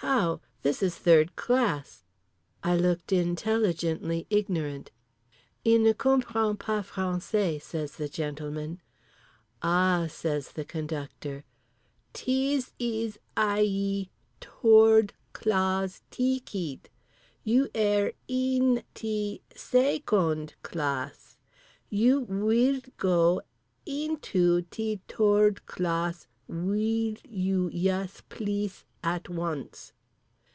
"How? 0.00 0.40
This 0.62 0.82
is 0.84 0.96
third 0.96 1.34
class!" 1.36 2.04
I 2.62 2.76
looked 2.76 3.12
intelligently 3.12 4.26
ignorant. 4.30 4.92
"Il 5.64 5.80
ne 5.80 5.94
comprend 5.94 6.60
pas 6.60 6.86
français" 6.86 7.60
says 7.60 7.92
the 7.92 8.08
gentleman. 8.08 8.80
"Ah!" 9.62 10.06
says 10.08 10.52
the 10.52 10.64
conductor, 10.66 11.44
"tease 12.12 12.72
ease 12.78 13.18
eye 13.36 13.62
ee 13.64 14.10
thoorde 14.40 15.12
claz 15.32 16.02
tea 16.10 16.40
keat. 16.40 16.88
You 17.42 17.68
air 17.74 18.12
een 18.28 18.84
tea 18.94 19.42
say 19.56 19.98
coend 20.00 20.54
claz. 20.62 21.36
You 21.90 22.20
weel 22.20 22.80
go 22.98 23.40
ean 23.86 24.18
too 24.20 24.62
tea 24.62 25.00
thoorde 25.08 25.64
claz 25.66 26.26
weal 26.48 27.16
you 27.28 27.70
yes 27.72 28.22
pleace 28.28 28.84
at 29.02 29.28
once?" 29.28 29.92